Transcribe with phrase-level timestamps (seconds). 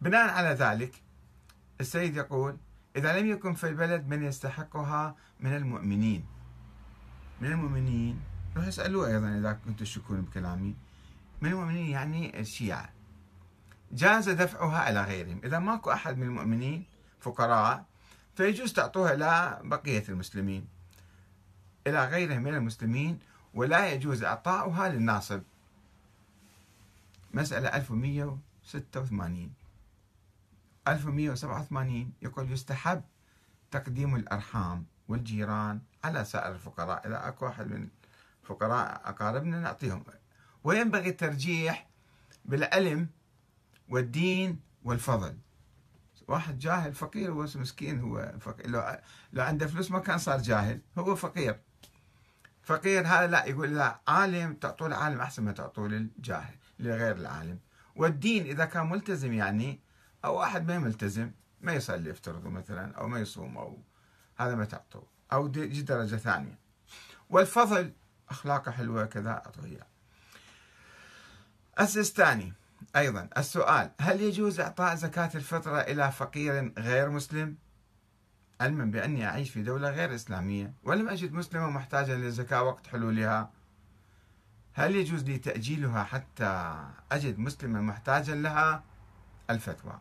[0.00, 1.02] بناء على ذلك
[1.80, 2.56] السيد يقول
[2.96, 6.24] إذا لم يكن في البلد من يستحقها من المؤمنين.
[7.40, 8.20] من المؤمنين؟
[8.56, 10.74] روح اسألوه أيضا إذا كنتم تشكون بكلامي.
[11.40, 12.88] من المؤمنين يعني الشيعة.
[13.92, 15.40] جاز دفعها إلى غيرهم.
[15.44, 16.84] إذا ماكو أحد من المؤمنين
[17.20, 17.84] فقراء
[18.36, 20.68] فيجوز تعطوها إلى بقية المسلمين.
[21.86, 23.18] إلى غيرهم من المسلمين
[23.54, 25.42] ولا يجوز إعطاؤها للناصب.
[27.34, 27.76] مسألة
[28.64, 29.52] 1186
[30.88, 33.02] 1187 يقول يستحب
[33.70, 37.06] تقديم الأرحام والجيران على سائر الفقراء.
[37.06, 37.88] إذا أكو واحد من
[38.42, 40.04] فقراء أقاربنا نعطيهم.
[40.64, 41.88] وينبغي الترجيح
[42.44, 43.08] بالعلم
[43.88, 45.38] والدين والفضل.
[46.28, 48.70] واحد جاهل فقير هو مسكين هو فقير.
[48.70, 48.96] لو,
[49.32, 51.60] لو عنده فلوس ما كان صار جاهل هو فقير.
[52.62, 57.58] فقير هذا لا يقول لا عالم تعطوه العالم أحسن ما تعطوه للجاهل لغير العالم.
[57.96, 59.80] والدين إذا كان ملتزم يعني
[60.24, 63.78] أو واحد ما ملتزم ما يصلي يفترض مثلا أو ما يصوم أو
[64.36, 66.58] هذا ما تعطوه أو يجي درجة ثانية.
[67.30, 67.92] والفضل
[68.30, 69.86] أخلاقه حلوة كذا أعطوه إياه
[71.80, 72.52] السيستاني
[72.96, 77.56] أيضا السؤال هل يجوز إعطاء زكاة الفطرة إلى فقير غير مسلم؟
[78.60, 83.50] علما بأني أعيش في دولة غير إسلامية ولم أجد مسلما محتاجا للزكاة وقت حلولها.
[84.74, 86.76] هل يجوز لي تأجيلها حتى
[87.12, 88.82] أجد مسلما محتاجا لها؟
[89.50, 89.98] الفتوى.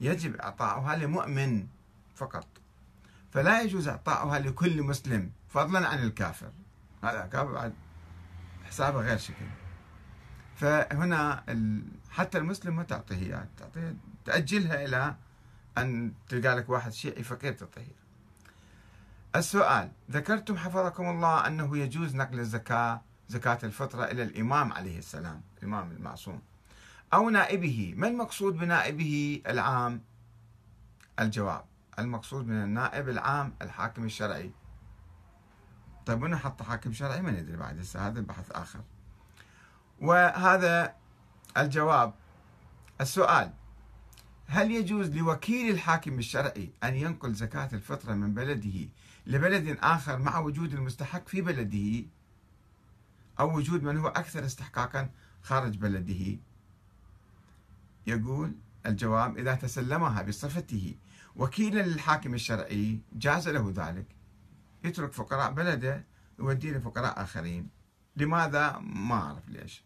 [0.00, 1.66] يجب إعطاؤها لمؤمن
[2.14, 2.46] فقط.
[3.32, 6.50] فلا يجوز إعطاؤها لكل مسلم فضلا عن الكافر.
[7.02, 7.74] هذا كافر بعد
[8.64, 9.46] حسابه غير شكل.
[10.56, 11.44] فهنا
[12.10, 15.14] حتى المسلم ما تعطيه اياه تعطيه تأجلها إلى
[15.78, 17.92] أن تلقى لك واحد شيعي فقير تعطيه.
[19.36, 25.90] السؤال ذكرتم حفظكم الله أنه يجوز نقل الزكاة؟ زكاة الفطرة إلى الإمام عليه السلام الإمام
[25.90, 26.42] المعصوم.
[27.14, 30.00] أو نائبه ما المقصود بنائبه العام؟
[31.20, 31.64] الجواب
[31.98, 34.52] المقصود من النائب العام الحاكم الشرعي.
[36.06, 38.80] طيب من حط حاكم شرعي؟ ما ندري بعد هسه هذا بحث آخر.
[40.00, 40.94] وهذا
[41.56, 42.14] الجواب.
[43.00, 43.52] السؤال
[44.46, 48.88] هل يجوز لوكيل الحاكم الشرعي أن ينقل زكاة الفطرة من بلده
[49.26, 52.06] لبلد آخر مع وجود المستحق في بلده؟
[53.40, 55.10] أو وجود من هو أكثر استحقاقا
[55.42, 56.38] خارج بلده.
[58.06, 58.52] يقول
[58.86, 60.96] الجواب إذا تسلمها بصفته
[61.36, 64.06] وكيلا للحاكم الشرعي جاز له ذلك.
[64.84, 66.04] يترك فقراء بلده
[66.38, 67.68] يودي لفقراء آخرين.
[68.16, 69.84] لماذا؟ ما أعرف ليش.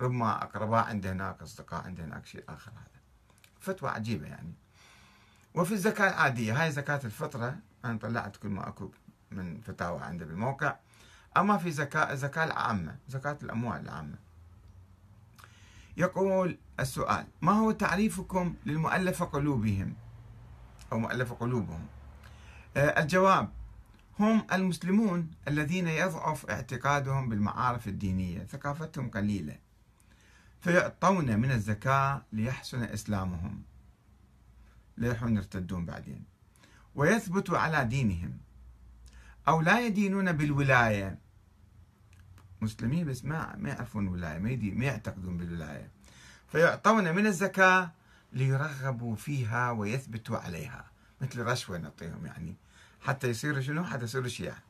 [0.00, 3.00] ربما أقرباء عنده هناك أصدقاء عنده هناك شيء آخر هذا.
[3.60, 4.54] فتوى عجيبة يعني.
[5.54, 8.90] وفي الزكاة العادية هاي زكاة الفطرة أنا طلعت كل ما أكو
[9.30, 10.76] من فتاوى عنده بالموقع.
[11.36, 14.16] أما في زكاة الزكاة العامة زكاة الأموال العامة.
[15.96, 19.94] يقول السؤال ما هو تعريفكم للمؤلفة قلوبهم؟
[20.92, 21.86] أو مؤلفة قلوبهم.
[22.76, 23.50] آه، الجواب
[24.20, 29.56] هم المسلمون الذين يضعف اعتقادهم بالمعارف الدينية ثقافتهم قليلة
[30.60, 33.62] فيعطون من الزكاة ليحسن إسلامهم.
[34.96, 36.24] لا يحون يرتدون بعدين.
[36.94, 38.38] ويثبتوا على دينهم.
[39.48, 41.18] أو لا يدينون بالولاية.
[42.60, 45.90] مسلمين بس ما ما يعرفون الولاية ما, ما يعتقدون بالولاية.
[46.48, 47.90] فيعطون من الزكاة
[48.32, 50.84] ليرغبوا فيها ويثبتوا عليها.
[51.20, 52.56] مثل رشوة نعطيهم يعني.
[53.00, 54.62] حتى يصيروا شنو؟ حتى يصيروا شيعة.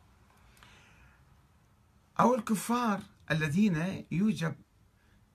[2.21, 3.01] أو الكفار
[3.31, 4.55] الذين يوجب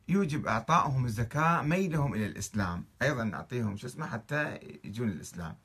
[0.08, 2.86] يوجب إعطائهم الزكاة ميلهم إلى الإسلام.
[3.02, 5.56] أيضا نعطيهم شو اسمه؟ حتى يجون الإسلام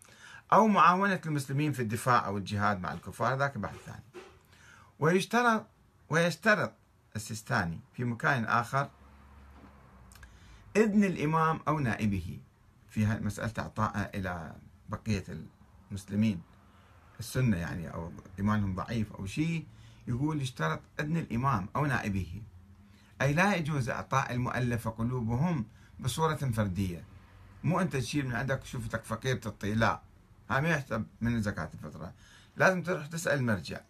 [0.53, 4.05] أو معاونة المسلمين في الدفاع أو الجهاد مع الكفار ذاك بحث ثاني.
[4.99, 5.67] ويشترط
[6.11, 6.73] ويشترط
[7.17, 8.91] السيستاني في مكان آخر
[10.77, 12.39] إذن الإمام أو نائبه
[12.91, 14.57] في مسألة إعطائه إلى
[14.89, 15.25] بقية
[15.91, 16.43] المسلمين.
[17.21, 19.67] السنة يعني أو إيمانهم ضعيف أو شيء
[20.09, 22.43] يقول يشترط إذن الإمام أو نائبه.
[23.23, 25.65] أي لا يجوز إعطاء المؤلفة قلوبهم
[26.01, 27.05] بصورة فردية.
[27.65, 30.01] مو أنت تشيل من عندك شوفتك فقير تعطيه لا.
[30.51, 32.13] هذا ما يحسب من زكاة الفطرة.
[32.57, 33.81] لازم تروح تسأل المرجع.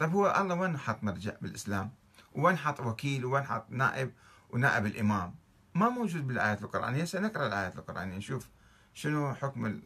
[0.00, 1.90] طيب هو الله وين حط مرجع بالإسلام؟
[2.32, 4.12] وين حط وكيل؟ وين حط نائب؟
[4.50, 5.34] ونائب الإمام.
[5.74, 7.04] ما موجود بالآيات القرآنية.
[7.04, 8.48] سنقرأ الآيات القرآنية نشوف
[8.94, 9.80] شنو حكم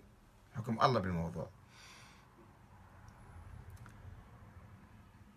[0.57, 1.51] حكم الله بالموضوع.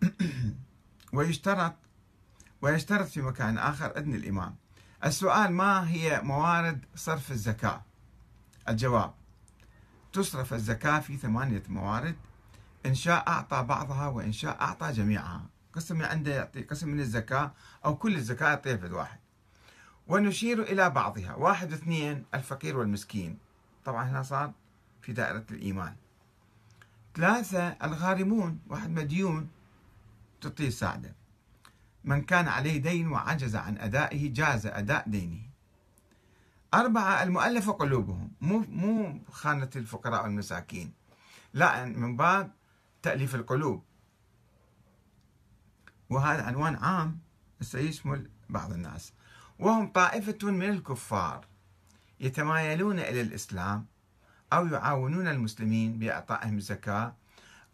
[1.13, 1.75] ويشترط
[2.61, 4.55] ويشترط في مكان آخر إذن الإمام.
[5.05, 7.81] السؤال ما هي موارد صرف الزكاة؟
[8.69, 9.13] الجواب
[10.13, 12.15] تصرف الزكاة في ثمانية موارد
[12.87, 15.45] إن شاء أعطى بعضها وإن شاء أعطى جميعها.
[15.73, 17.51] قسم عنده يعطي قسم من الزكاة
[17.85, 19.19] أو كل الزكاة يعطيها في واحد
[20.07, 21.35] ونشير إلى بعضها.
[21.35, 23.37] واحد اثنين الفقير والمسكين.
[23.85, 24.51] طبعا هنا صار
[25.01, 25.95] في دائرة الإيمان.
[27.15, 28.59] ثلاثة الغارمون.
[28.67, 29.49] واحد مديون
[30.41, 31.15] تعطيه ساعدة
[32.03, 35.41] من كان عليه دين وعجز عن أدائه جاز أداء دينه.
[36.73, 38.31] أربعة المؤلفة قلوبهم.
[38.41, 40.93] مو مو خانة الفقراء والمساكين.
[41.53, 42.51] لا من باب
[43.07, 43.83] تأليف القلوب.
[46.09, 47.19] وهذا عنوان عام
[47.61, 49.13] سيشمل بعض الناس.
[49.59, 51.45] وهم طائفة من الكفار
[52.19, 53.85] يتمايلون إلى الإسلام
[54.53, 57.15] أو يعاونون المسلمين بإعطائهم الزكاة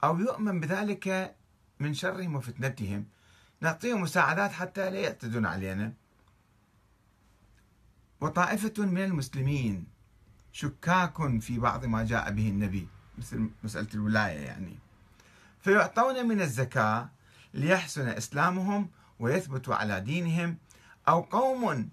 [0.04, 1.36] أو يؤمن بذلك
[1.80, 3.06] من شرهم وفتنتهم.
[3.62, 5.94] نعطيهم مساعدات حتى لا يعتدون علينا.
[8.22, 9.86] وطائفة من المسلمين
[10.52, 12.88] شكاك في بعض ما جاء به النبي
[13.18, 14.93] مثل مسألة الولاية يعني.
[15.64, 17.10] فيعطون من الزكاة
[17.54, 18.90] ليحسن إسلامهم
[19.20, 20.58] ويثبتوا على دينهم
[21.08, 21.90] أو قوم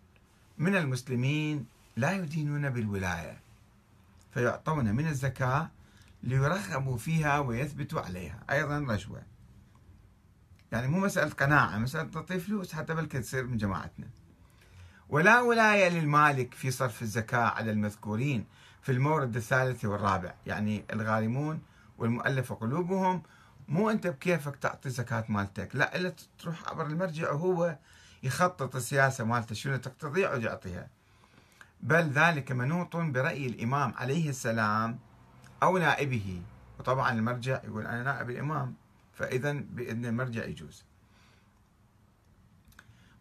[0.58, 3.40] من المسلمين لا يدينون بالولاية.
[4.34, 5.70] فيعطون من الزكاة
[6.22, 8.38] ليرغبوا فيها ويثبتوا عليها.
[8.50, 9.22] أيضا رشوة
[10.72, 14.06] يعني مو مسألة قناعة مسألة تعطي فلوس حتى بلكي تصير من جماعتنا.
[15.08, 18.44] ولا ولاية للمالك في صرف الزكاة على المذكورين
[18.82, 20.34] في المورد الثالث والرابع.
[20.46, 21.60] يعني الغارمون
[21.98, 23.22] والمؤلفة قلوبهم
[23.70, 27.78] مو أنت بكيفك تعطي زكاة مالتك لا إلا تروح عبر المرجع وهو
[28.22, 30.88] يخطط السياسة مالته شنو تقتضي يعود يعطيها.
[31.80, 34.98] بل ذلك منوط برأي الإمام عليه السلام
[35.62, 36.42] أو نائبه.
[36.78, 38.74] وطبعا المرجع يقول أنا نائب الإمام
[39.14, 40.84] فإذا بإذن المرجع يجوز.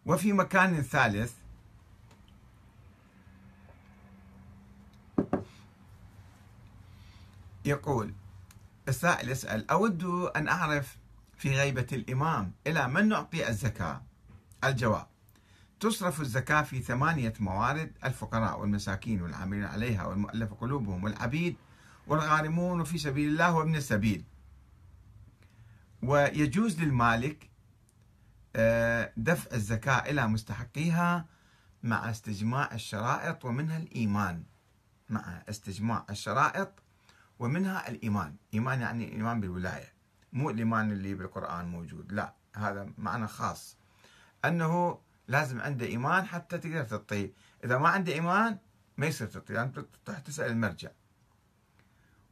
[0.06, 1.32] وفي مكان ثالث
[7.64, 8.14] يقول
[8.90, 10.04] السائل يسأل أود
[10.36, 10.98] أن أعرف
[11.36, 14.02] في غيبة الإمام إلى من نعطي الزكاة؟
[14.64, 15.06] الجواب
[15.80, 21.56] تصرف الزكاة في ثمانية موارد الفقراء والمساكين والعاملين عليها والمؤلف قلوبهم والعبيد
[22.06, 24.24] والغارمون وفي سبيل الله وابن السبيل.
[26.02, 27.50] ويجوز للمالك
[28.56, 31.24] آه، دفع الزكاة إلى مستحقيها
[31.82, 34.42] مع استجماع الشرائط ومنها الإيمان.
[35.08, 36.82] مع استجماع الشرائط
[37.40, 38.36] ومنها الإيمان.
[38.54, 39.92] إيمان يعني الإيمان بالولاية.
[40.32, 42.12] مو الإيمان اللي بالقرآن موجود.
[42.12, 43.76] لا هذا معنى خاص.
[44.44, 44.98] أنه
[45.28, 47.32] لازم عنده إيمان حتى تقدر تعطيه
[47.64, 48.58] إذا ما عنده إيمان
[48.96, 49.72] ما يصير تعطيه يعني
[50.04, 50.90] تروح تسأل المرجع.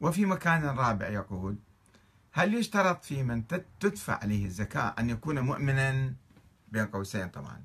[0.00, 1.58] وفي مكان رابع يقول
[2.32, 3.46] هل يشترط في من
[3.81, 6.14] تدفع عليه الزكاة أن يكون مؤمنا؟
[6.69, 7.64] بين قوسين طبعا.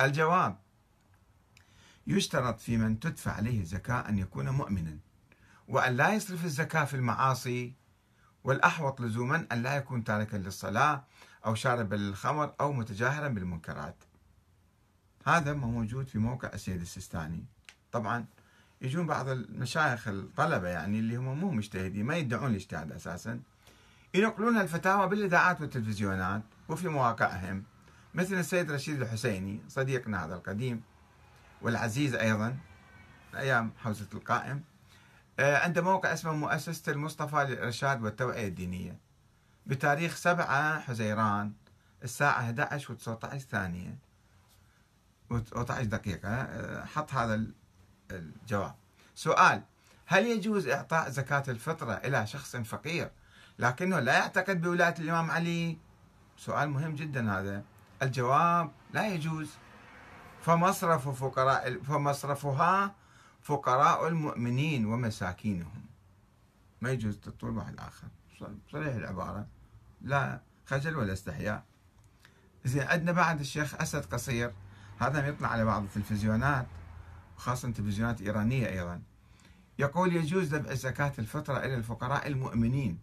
[0.00, 0.58] الجواب
[2.06, 4.98] يشترط في من تدفع عليه الزكاة أن يكون مؤمنا.
[5.68, 7.74] وأن لا يصرف الزكاة في المعاصي
[8.44, 11.04] والأحوط لزوما أن لا يكون تاركا للصلاة
[11.46, 14.04] أو شاربا للخمر أو متجاهرا بالمنكرات.
[15.26, 17.44] هذا ما موجود في موقع السيد السيستاني.
[17.92, 18.26] طبعا
[18.82, 23.40] يجون بعض المشايخ الطلبة يعني اللي هم مو مجتهدين ما يدعون الاجتهاد أساسا
[24.14, 27.64] ينقلون الفتاوى بالإذاعات والتلفزيونات وفي مواقعهم
[28.14, 30.82] مثل السيد رشيد الحسيني صديقنا هذا القديم
[31.62, 32.56] والعزيز أيضا
[33.34, 34.62] أيام حوزة القائم.
[35.38, 38.98] آه، عنده موقع اسمه مؤسسة المصطفى للإرشاد والتوعية الدينية.
[39.66, 41.52] بتاريخ 7 حزيران
[42.04, 43.98] الساعة 11 و19 ثانية.
[45.32, 47.46] و19 دقيقة آه، حط هذا
[48.10, 48.74] الجواب.
[49.14, 49.62] سؤال
[50.06, 53.10] هل يجوز إعطاء زكاة الفطرة إلى شخص فقير
[53.58, 55.78] لكنه لا يعتقد بولاية الإمام علي؟
[56.36, 57.62] سؤال مهم جدا هذا.
[58.02, 59.50] الجواب لا يجوز.
[60.42, 62.94] فمصرف فقراء فمصرفها
[63.44, 65.84] فقراء المؤمنين ومساكينهم.
[66.80, 68.08] ما يجوز تطول واحد آخر.
[68.72, 69.46] صريح العبارة.
[70.02, 71.64] لا خجل ولا استحياء.
[72.64, 74.52] زين عندنا بعد الشيخ أسد قصير.
[74.98, 76.66] هذا يطلع على بعض التلفزيونات
[77.36, 79.02] خاصة تلفزيونات إيرانية أيضا.
[79.78, 82.98] يقول يجوز دفع زكاة الفطرة إلى الفقراء المؤمنين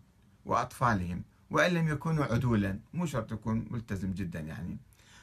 [0.46, 2.80] وأطفالهم وإن لم يكونوا عدولا.
[2.94, 4.78] مو شرط يكون ملتزم جدا يعني.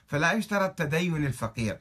[0.07, 1.81] فلا يشترط تدين الفقير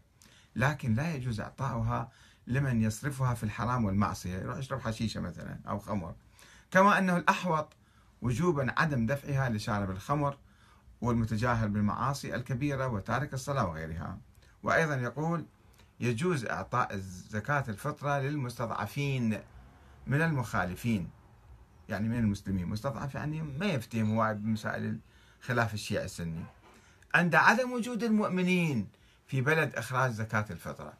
[0.56, 2.12] لكن لا يجوز إعطاؤها
[2.48, 4.38] لمن يصرفها في الحرام والمعصية.
[4.38, 6.16] يروح يشرب حشيشة مثلا أو خمر.
[6.72, 7.74] كما أنه الأحوط
[8.22, 10.38] وجوبا عدم دفعها لشارب الخمر
[11.02, 14.18] والمتجاهل بالمعاصي الكبيرة وتارك الصلاة وغيرها.
[14.64, 15.46] وأيضا يقول
[16.00, 16.98] يجوز إعطاء
[17.30, 19.40] زكاة الفطرة للمستضعفين
[20.08, 21.10] من المخالفين
[21.90, 22.68] يعني من المسلمين.
[22.68, 25.00] مستضعف يعني ما يفتهم وايد بمسائل
[25.42, 26.44] خلاف الشيعة السني.
[27.16, 28.88] عند عدم وجود المؤمنين
[29.28, 30.94] في بلد إخراج زكاة الفطرة.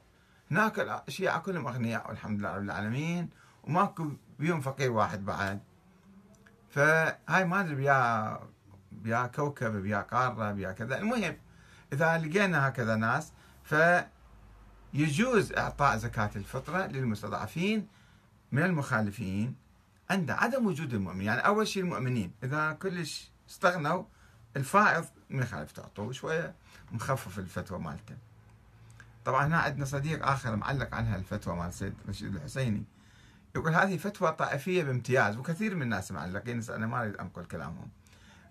[0.52, 3.30] هناك الشيعة كلهم أغنياء والحمد لله رب العالمين.
[3.64, 5.60] وماكو بيهم فقير واحد بعد.
[6.70, 8.40] فهاي ما أدري بيا
[8.92, 10.98] بيا كوكب بيا قارة بيا كذا.
[10.98, 11.38] المهم
[11.94, 13.76] إذا لقينا هكذا ناس ف
[14.94, 17.88] يجوز إعطاء زكاة الفطرة للمستضعفين
[18.52, 19.56] من المخالفين
[20.10, 24.04] عند عدم وجود المؤمن يعني أول شيء المؤمنين إذا كلش استغنوا
[24.56, 26.56] الفائض من يخالف تعطوه شوية
[26.92, 28.16] مخفف الفتوى مالته.
[29.28, 32.84] طبعا هنا عندنا صديق آخر معلق عنها الفتوى مال سيد رشيد الحسيني.
[33.56, 37.90] يقول هذه فتوى طائفية بامتياز وكثير من الناس معلقين أنا ما أريد أنقل كلامهم.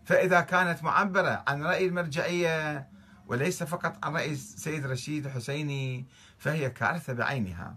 [0.04, 2.88] فإذا كانت معبرة عن رأي المرجعية
[3.26, 6.06] وليس فقط عن رأي سيد رشيد الحسيني
[6.38, 7.76] فهي كارثة بعينها.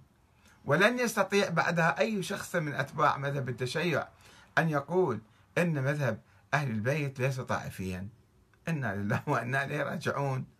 [0.65, 4.07] ولن يستطيع بعدها أي شخص من أتباع مذهب التشيع
[4.57, 5.19] أن يقول
[5.57, 6.19] أن مذهب
[6.53, 8.07] أهل البيت ليس طائفيا.
[8.67, 10.58] إنا لله وإنا إليه راجعون.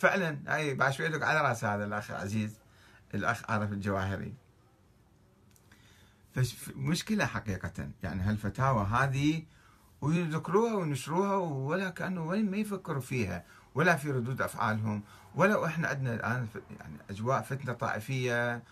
[0.00, 2.58] فعلا هاي بعد شوي على رأس هذا الأخ العزيز
[3.14, 4.34] الأخ عارف الجواهري.
[6.34, 7.90] فمشكلة حقيقة.
[8.02, 9.42] يعني هالفتاوى هذه
[10.00, 13.44] ويذكروها وينشروها ولا كأنه وين ما يفكروا فيها.
[13.74, 15.02] ولا في ردود أفعالهم.
[15.34, 16.46] ولا إحنا عندنا الآن
[16.80, 18.62] يعني أجواء فتنة طائفية.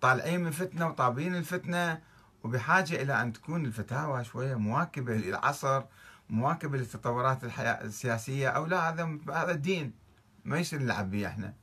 [0.00, 2.00] طالعين من فتنة وطابين الفتنة.
[2.44, 5.82] وبحاجة إلى أن تكون الفتاوى شوية مواكبة للعصر
[6.30, 10.07] مواكبة للتطورات الحياة السياسية أو لا هذا هذا الدين.
[10.48, 11.54] ما يصير نلعب به إحنا.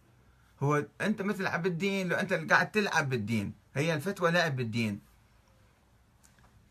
[0.63, 4.99] هو انت مثل تلعب بالدين لو انت قاعد تلعب بالدين هي الفتوى لعب بالدين.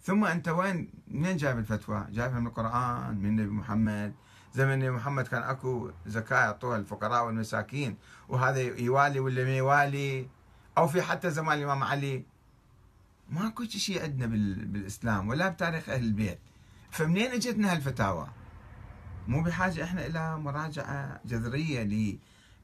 [0.02, 4.14] ثم انت وين؟ منين جايب الفتوى؟ جايبها من القرآن من النبي محمد.
[4.54, 7.96] زمن النبي محمد كان اكو زكاة يعطوها الفقراء والمساكين
[8.28, 10.28] وهذا يوالي ولا ما يوالي؟
[10.78, 12.24] أو في حتى زمان الامام علي.
[13.30, 14.26] ماكو شيء عندنا
[14.66, 16.38] بالإسلام ولا بتاريخ أهل البيت.
[16.90, 18.28] فمنين اجتنا هالفتاوى؟
[19.28, 22.18] مو بحاجة إحنا إلى مراجعة جذرية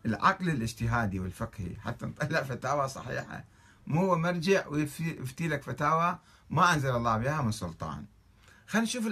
[0.05, 1.76] للعقل الاجتهادي والفقهي.
[1.85, 3.45] حتى نطلع فتاوى صحيحة.
[3.87, 6.19] مو هو مرجع ويفتي لك فتاوى
[6.50, 8.05] ما أنزل الله بها من سلطان.
[8.67, 9.07] خلينا نشوف